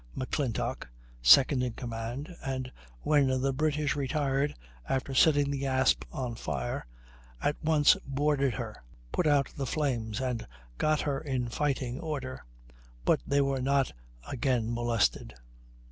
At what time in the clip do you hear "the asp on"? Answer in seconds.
5.51-6.33